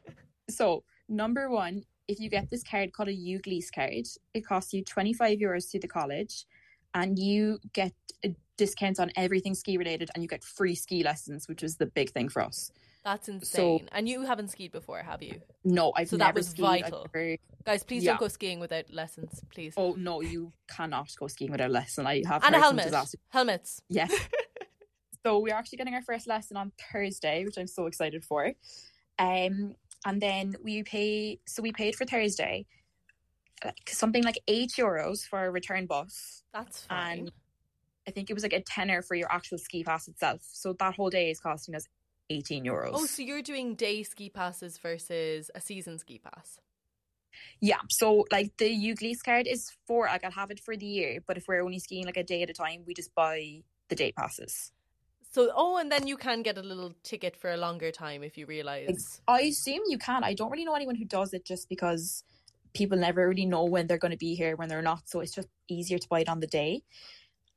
[0.49, 4.85] So number one, if you get this card called a UGLEASE card, it costs you
[4.85, 6.47] 25 euros to the college
[6.95, 7.93] and you get
[8.25, 11.77] uh, a discount on everything ski related and you get free ski lessons, which was
[11.77, 12.71] the big thing for us.
[13.05, 13.81] That's insane.
[13.81, 15.41] So, and you haven't skied before, have you?
[15.65, 16.83] No, I've so never that was skied.
[16.83, 17.07] vital.
[17.15, 17.37] Never...
[17.65, 18.13] Guys, please Yeah.
[18.13, 19.75] don't go skiing without lessons, please.
[19.77, 22.07] Oh no, you cannot go skiing without a lesson.
[22.07, 22.93] I have and a helmet.
[23.29, 23.83] Helmets.
[23.89, 24.13] Yes.
[25.27, 28.53] so we're actually getting our first lesson on Thursday, which I'm so excited for.
[29.19, 31.41] Um, and then we pay.
[31.49, 32.65] So we paid for Thursday,
[33.65, 36.45] like something like eight euros for a return bus.
[36.55, 37.19] That's fine.
[37.19, 37.33] And
[38.07, 40.43] I think it was like a tenner for your actual ski pass itself.
[40.45, 41.89] So that whole day is costing us
[42.31, 42.91] 18 euros.
[42.93, 46.61] oh, so you're doing day ski passes versus a season ski pass.
[47.61, 47.81] yeah.
[47.91, 51.37] So like the UGLEASE card is for like I'll have it for the year, but
[51.37, 54.12] if we're only skiing like a day at a time, we just buy the day
[54.12, 54.71] passes.
[55.37, 58.38] So, oh, and then you can get a little ticket for a longer time if
[58.38, 59.20] you realize.
[59.29, 60.25] I assume you can.
[60.25, 62.25] I don't really know anyone who does it just because
[62.72, 65.11] people never really know when they're going to be here, when they're not.
[65.11, 66.85] So it's just easier to buy it on the day.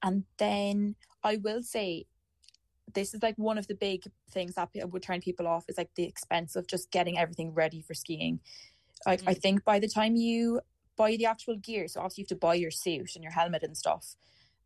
[0.03, 2.05] And then I will say,
[2.93, 5.91] this is like one of the big things that would turn people off is like
[5.95, 8.41] the expense of just getting everything ready for skiing.
[9.05, 9.41] Like I Mm.
[9.41, 10.59] think by the time you
[10.97, 13.63] buy the actual gear, so obviously you have to buy your suit and your helmet
[13.63, 14.17] and stuff,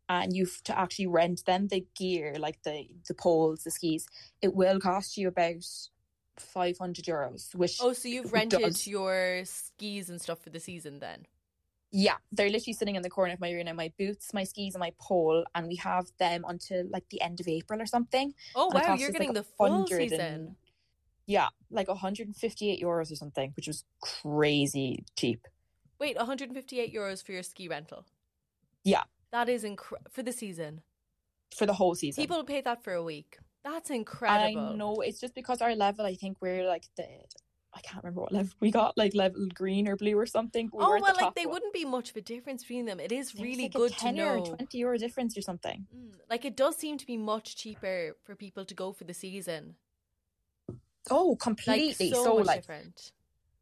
[0.08, 4.06] and you've to actually rent them the gear, like the the poles, the skis.
[4.42, 5.64] It will cost you about
[6.38, 8.86] five hundred euros, which Oh, so you've rented does.
[8.86, 11.26] your skis and stuff for the season then?
[11.96, 13.72] Yeah, they're literally sitting in the corner of my room now.
[13.72, 17.38] My boots, my skis, and my pole, and we have them until like the end
[17.40, 18.34] of April or something.
[18.56, 20.20] Oh, And wow, you're getting like, the full season.
[20.20, 20.56] and-
[21.26, 25.46] Yeah, like 158 euros or something, which was crazy cheap.
[26.00, 28.04] Wait, 158 euros for your ski rental?
[28.82, 29.04] Yeah.
[29.34, 30.10] That is incredible.
[30.16, 30.72] For the season.
[31.58, 32.22] for the whole season.
[32.22, 33.30] People pay that for a week.
[33.68, 34.60] That's incredible.
[34.72, 36.04] I know it's just because our level.
[36.12, 37.06] I think we're like the.
[37.76, 40.64] I can't remember what level we got, like level green or blue or something.
[40.72, 41.54] We oh, at the well, like they one.
[41.54, 43.00] wouldn't be much of a difference between them.
[43.00, 44.38] It is There's really like good a to 10 know.
[44.38, 45.78] or 20 euro difference or something.
[45.94, 49.14] Mm, Like it does seem to be much cheaper for people to go for the
[49.14, 49.74] season.
[51.10, 52.10] Oh, Like completely.
[52.12, 53.10] so, so much like different.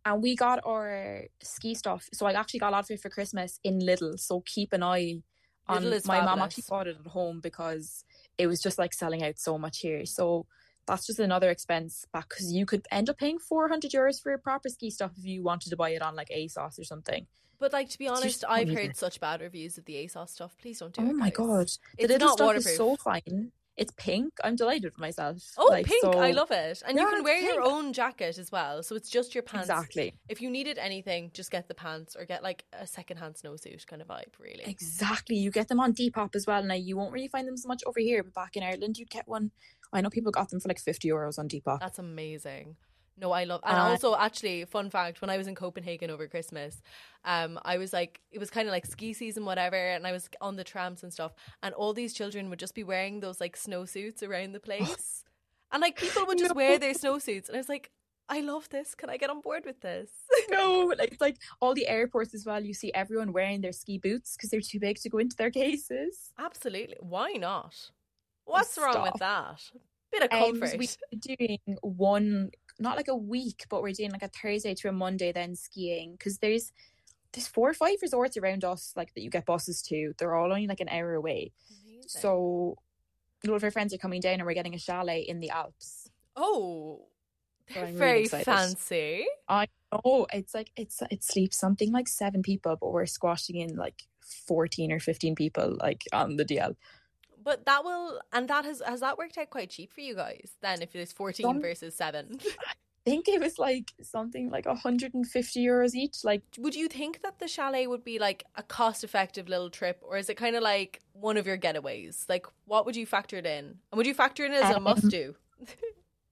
[0.04, 2.02] and we got our ski stuff.
[2.12, 4.18] So I actually got a lot of it for Christmas in Lidl.
[4.20, 5.22] So keep an eye
[5.68, 5.82] on.
[5.84, 8.04] Lidl is my mom actually bought it at home because
[8.38, 10.04] it was just like selling out so much here.
[10.06, 10.46] So
[10.86, 14.36] that's just another expense back because you could end up paying four hundred euros for
[14.38, 17.26] proper ski stuff if you wanted to buy it on like ASOS or something.
[17.60, 18.86] But like to be honest, I've amazing.
[18.88, 20.56] heard such bad reviews of the ASOS stuff.
[20.60, 21.14] Please don't do oh it.
[21.14, 21.36] my guys.
[21.36, 22.66] god, the It's Lidl not stuff waterproof.
[22.66, 23.52] is so fine.
[23.76, 24.34] It's pink.
[24.44, 25.38] I'm delighted with myself.
[25.56, 26.02] Oh, Like, pink!
[26.02, 28.82] so- I love it, and you can wear your own jacket as well.
[28.82, 29.68] So it's just your pants.
[29.70, 30.14] Exactly.
[30.28, 34.02] If you needed anything, just get the pants or get like a secondhand snowsuit kind
[34.02, 34.38] of vibe.
[34.38, 34.62] Really.
[34.66, 35.36] Exactly.
[35.36, 36.62] You get them on Depop as well.
[36.62, 39.10] Now you won't really find them so much over here, but back in Ireland you'd
[39.10, 39.50] get one.
[39.92, 41.80] I know people got them for like fifty euros on Depop.
[41.80, 42.76] That's amazing.
[43.22, 46.28] No, I love, and Uh, also actually, fun fact: when I was in Copenhagen over
[46.28, 46.82] Christmas,
[47.24, 50.28] um, I was like, it was kind of like ski season, whatever, and I was
[50.40, 51.32] on the trams and stuff,
[51.62, 55.24] and all these children would just be wearing those like snowsuits around the place,
[55.72, 56.56] And like people would just no.
[56.56, 57.92] wear their snowsuits, and I was like,
[58.28, 58.94] I love this.
[58.94, 60.10] Can I get on board with this?
[60.50, 62.62] no, like it's like all the airports as well.
[62.64, 65.50] You see everyone wearing their ski boots because they're too big to go into their
[65.50, 66.32] cases.
[66.38, 66.96] Absolutely.
[67.00, 67.90] Why not?
[68.44, 68.94] What's Stop.
[68.96, 69.62] wrong with that?
[70.10, 70.74] Bit of comfort.
[70.74, 74.88] Um, we're doing one, not like a week, but we're doing like a Thursday to
[74.88, 76.72] a Monday then skiing because there's
[77.32, 80.12] there's four or five resorts around us like that you get buses to.
[80.18, 81.52] They're all only like an hour away.
[81.84, 82.02] Amazing.
[82.06, 82.76] So
[83.44, 85.50] a lot of our friends are coming down and we're getting a chalet in the
[85.50, 86.08] Alps.
[86.36, 87.06] Oh,
[87.74, 89.24] they're very really fancy.
[89.48, 93.76] I know it's like it's it sleeps something like seven people, but we're squashing in
[93.76, 96.76] like fourteen or fifteen people like on the DL.
[97.42, 100.52] But that will and that has has that worked out quite cheap for you guys
[100.60, 102.38] then if it is fourteen Some, versus seven.
[103.06, 106.18] I think it was like something like 150 euros each.
[106.22, 110.00] Like would you think that the chalet would be like a cost effective little trip
[110.02, 112.28] or is it kind of like one of your getaways?
[112.28, 113.78] Like what would you factor it in?
[113.90, 115.34] And would you factor it in as um, a must do?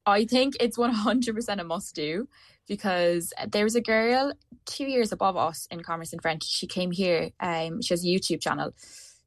[0.06, 2.28] I think it's 100% a must do
[2.66, 4.32] because there was a girl
[4.64, 6.44] two years above us in commerce and French.
[6.44, 7.30] She came here.
[7.40, 8.72] Um, she has a YouTube channel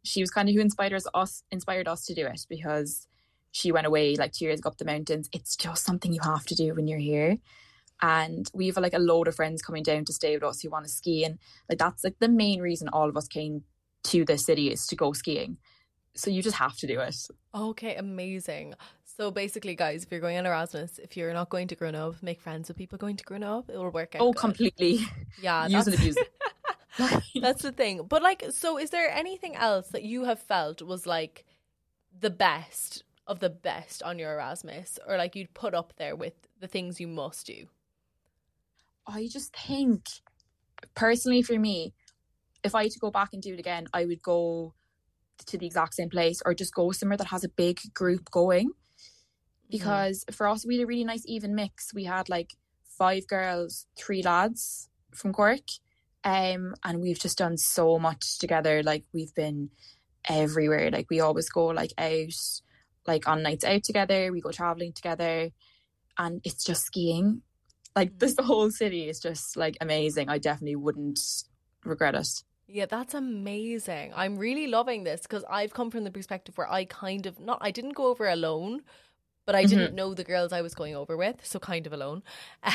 [0.03, 3.07] she was kind of who inspired us inspired us to do it because
[3.51, 5.29] she went away like two years ago up the mountains.
[5.31, 7.37] It's just something you have to do when you're here.
[8.01, 10.69] And we have like a load of friends coming down to stay with us who
[10.69, 11.23] want to ski.
[11.23, 11.37] And
[11.69, 13.63] like that's like the main reason all of us came
[14.05, 15.57] to the city is to go skiing.
[16.15, 17.15] So you just have to do it.
[17.55, 18.73] Okay, amazing.
[19.05, 22.41] So basically, guys, if you're going on Erasmus, if you're not going to Grenoble, make
[22.41, 23.73] friends with people going to Grenoble.
[23.73, 24.21] It will work out.
[24.21, 24.39] Oh, good.
[24.39, 24.99] completely.
[25.41, 26.17] Yeah, use and abuse.
[27.35, 28.05] That's the thing.
[28.07, 31.45] But like, so is there anything else that you have felt was like
[32.19, 36.33] the best of the best on your Erasmus, or like you'd put up there with
[36.59, 37.65] the things you must do?
[39.07, 40.05] I just think,
[40.95, 41.93] personally, for me,
[42.63, 44.73] if I had to go back and do it again, I would go
[45.45, 48.69] to the exact same place or just go somewhere that has a big group going.
[48.69, 49.71] Mm-hmm.
[49.71, 50.35] Because mm.
[50.35, 51.93] for us, we had a really nice even mix.
[51.93, 52.51] We had like
[52.85, 55.59] five girls, three lads from Cork
[56.23, 58.83] um, and we've just done so much together.
[58.83, 59.69] Like we've been
[60.27, 60.89] everywhere.
[60.91, 62.33] Like we always go like out,
[63.07, 64.31] like on nights out together.
[64.31, 65.49] We go traveling together,
[66.17, 67.41] and it's just skiing.
[67.95, 70.29] Like this, the whole city is just like amazing.
[70.29, 71.19] I definitely wouldn't
[71.83, 72.43] regret it.
[72.67, 74.13] Yeah, that's amazing.
[74.15, 77.59] I'm really loving this because I've come from the perspective where I kind of not
[77.61, 78.81] I didn't go over alone,
[79.45, 79.95] but I didn't mm-hmm.
[79.95, 82.23] know the girls I was going over with, so kind of alone.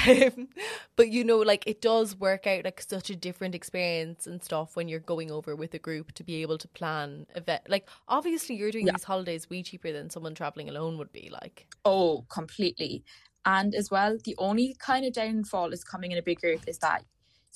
[0.08, 0.48] Um,
[0.96, 4.74] but you know, like it does work out like such a different experience and stuff
[4.74, 7.62] when you're going over with a group to be able to plan event.
[7.68, 8.92] Like obviously, you're doing yeah.
[8.92, 11.30] these holidays way cheaper than someone traveling alone would be.
[11.30, 13.04] Like oh, completely.
[13.44, 16.78] And as well, the only kind of downfall is coming in a big group is
[16.78, 17.04] that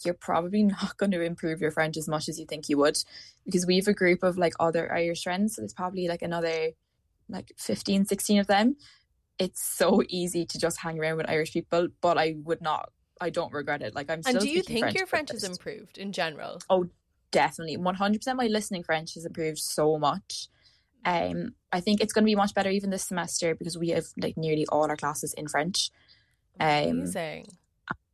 [0.04, 2.98] you're probably not going to improve your French as much as you think you would,
[3.44, 5.56] because we have a group of like other Irish friends.
[5.56, 6.70] So there's probably like another
[7.28, 8.76] like 15, 16 of them
[9.38, 12.92] it's so easy to just hang around with Irish people, but I would not.
[13.20, 13.94] I don't regret it.
[13.94, 14.22] Like I'm.
[14.22, 16.60] So And do you think French your French has improved in general?
[16.68, 16.88] Oh,
[17.30, 18.38] definitely, one hundred percent.
[18.38, 20.48] My listening French has improved so much.
[21.04, 24.04] Um, I think it's going to be much better even this semester because we have
[24.16, 25.90] like nearly all our classes in French.
[26.60, 27.46] Um, Amazing.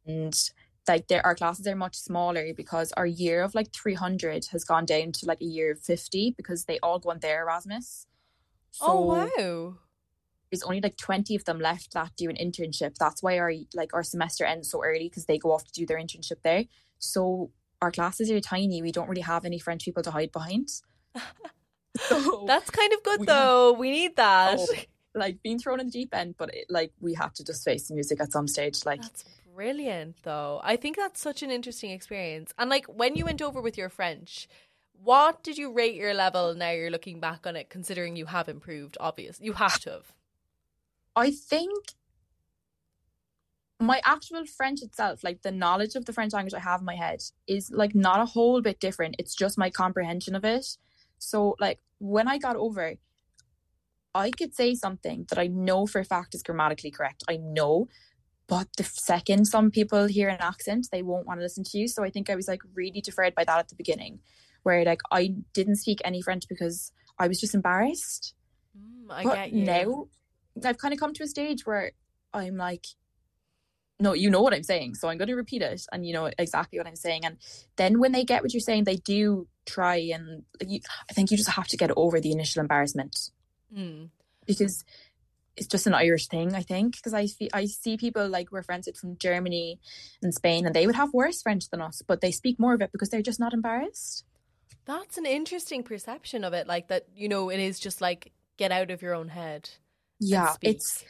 [0.06, 0.50] And
[0.86, 4.64] like there, our classes are much smaller because our year of like three hundred has
[4.64, 8.06] gone down to like a year of fifty because they all go on their Erasmus.
[8.70, 9.78] So, oh wow!
[10.50, 12.94] There's only like 20 of them left that do an internship.
[12.98, 15.86] That's why our like our semester ends so early because they go off to do
[15.86, 16.64] their internship there.
[16.98, 18.82] So our classes are tiny.
[18.82, 20.68] We don't really have any french people to hide behind.
[22.00, 23.72] So that's kind of good we though.
[23.72, 24.58] Have, we need that.
[24.60, 24.66] Oh,
[25.14, 27.88] like being thrown in the deep end but it, like we have to just face
[27.88, 30.60] the music at some stage like that's brilliant though.
[30.62, 32.52] I think that's such an interesting experience.
[32.56, 34.48] And like when you went over with your french
[35.02, 38.48] what did you rate your level now you're looking back on it considering you have
[38.48, 40.12] improved obviously you have to have
[41.18, 41.74] I think
[43.80, 46.96] my actual French itself, like the knowledge of the French language I have in my
[46.96, 49.16] head, is like not a whole bit different.
[49.18, 50.66] It's just my comprehension of it.
[51.18, 52.94] So, like, when I got over,
[54.14, 57.24] I could say something that I know for a fact is grammatically correct.
[57.28, 57.88] I know.
[58.46, 61.88] But the second some people hear an accent, they won't want to listen to you.
[61.88, 64.20] So I think I was like really deferred by that at the beginning,
[64.62, 68.34] where like I didn't speak any French because I was just embarrassed.
[68.76, 69.64] Mm, I but get you.
[69.64, 70.08] Now
[70.64, 71.92] I've kind of come to a stage where
[72.32, 72.86] I'm like,
[74.00, 76.30] no, you know what I'm saying, so I'm going to repeat it, and you know
[76.38, 77.24] exactly what I'm saying.
[77.24, 77.36] And
[77.76, 80.80] then when they get what you're saying, they do try, and you,
[81.10, 83.30] I think you just have to get over the initial embarrassment
[83.76, 84.08] mm.
[84.46, 84.84] because
[85.56, 86.96] it's just an Irish thing, I think.
[86.96, 89.80] Because I see, I see people like we're friends with from Germany
[90.22, 92.82] and Spain, and they would have worse French than us, but they speak more of
[92.82, 94.24] it because they're just not embarrassed.
[94.84, 97.06] That's an interesting perception of it, like that.
[97.16, 99.70] You know, it is just like get out of your own head
[100.20, 101.04] yeah it's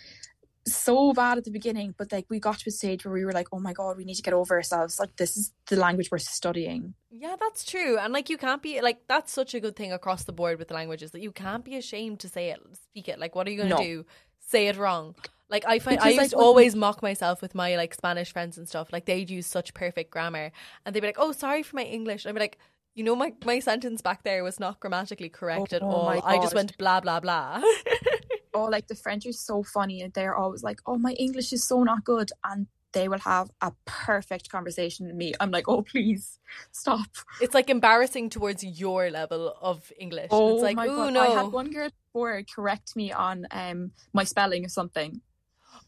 [0.68, 3.32] so bad at the beginning, but like we got to a stage where we were
[3.32, 4.98] like, oh my god, we need to get over ourselves.
[4.98, 6.94] Like this is the language we're studying.
[7.10, 7.98] Yeah, that's true.
[7.98, 10.68] And like you can't be like that's such a good thing across the board with
[10.68, 13.18] the languages that you can't be ashamed to say it, speak it.
[13.18, 13.78] Like what are you gonna no.
[13.78, 14.06] do?
[14.46, 15.14] Say it wrong.
[15.50, 18.32] Like I find because, I used like, to always mock myself with my like Spanish
[18.32, 18.92] friends and stuff.
[18.92, 20.52] Like they'd use such perfect grammar
[20.84, 22.24] and they'd be like, Oh, sorry for my English.
[22.24, 22.58] And I'd be like,
[22.94, 26.08] you know my, my sentence back there was not grammatically correct oh, at all.
[26.08, 27.62] I just went blah blah blah.
[28.54, 30.02] oh, like the French are so funny.
[30.02, 33.50] And they're always like, "Oh, my English is so not good," and they will have
[33.60, 35.34] a perfect conversation with me.
[35.40, 36.38] I'm like, "Oh, please
[36.72, 37.08] stop."
[37.40, 40.28] It's like embarrassing towards your level of English.
[40.30, 41.12] Oh it's like, my god!
[41.12, 41.20] No.
[41.20, 45.20] I had one girl before correct me on um my spelling of something.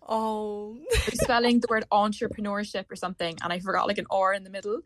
[0.06, 0.78] Oh,
[1.12, 4.80] spelling the word entrepreneurship or something, and I forgot like an R in the middle,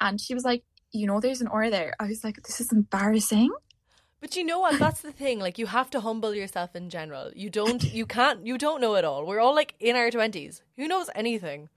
[0.00, 2.72] and she was like, "You know, there's an R there." I was like, "This is
[2.72, 3.52] embarrassing."
[4.20, 4.78] But you know what?
[4.84, 5.38] That's the thing.
[5.38, 7.30] Like you have to humble yourself in general.
[7.34, 7.82] You don't.
[7.82, 8.46] You can't.
[8.46, 9.26] You don't know it all.
[9.26, 10.62] We're all like in our twenties.
[10.76, 11.68] Who knows anything?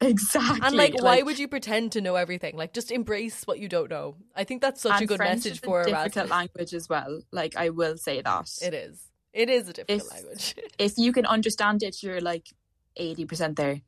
[0.00, 0.60] Exactly.
[0.62, 2.56] And like, why would you pretend to know everything?
[2.56, 4.16] Like, just embrace what you don't know.
[4.34, 7.22] I think that's such a good French message for a difficult language as well.
[7.30, 9.08] Like, I will say that it is.
[9.32, 10.54] It is a difficult if, language.
[10.78, 12.48] if you can understand it, you're like
[12.96, 13.80] eighty percent there.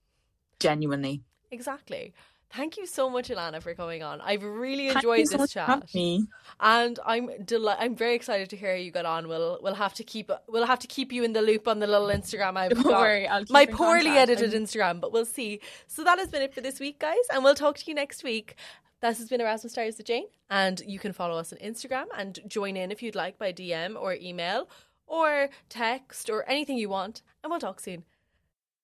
[0.58, 1.22] Genuinely.
[1.50, 2.14] Exactly.
[2.54, 4.20] Thank you so much, Ilana, for coming on.
[4.20, 5.68] I've really enjoyed this chat,
[6.60, 9.28] and I'm deli- I'm very excited to hear how you got on.
[9.28, 11.86] We'll we'll have to keep we'll have to keep you in the loop on the
[11.86, 13.00] little Instagram I've Don't got.
[13.00, 14.30] Worry, my poorly contact.
[14.30, 15.60] edited Instagram, but we'll see.
[15.88, 18.22] So that has been it for this week, guys, and we'll talk to you next
[18.24, 18.56] week.
[19.02, 22.38] This has been Erasmus Stars with Jane, and you can follow us on Instagram and
[22.46, 24.68] join in if you'd like by DM or email
[25.06, 28.04] or text or anything you want, and we'll talk soon.